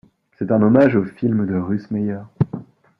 [0.39, 2.21] C'est un hommage aux films de Russ Meyer.